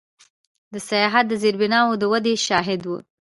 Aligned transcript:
د 0.73 0.75
سیاحت 0.89 1.25
د 1.29 1.33
زیربناوو 1.43 1.99
د 2.01 2.03
ودې 2.11 2.33
شاهد 2.47 2.81
و. 2.85 2.91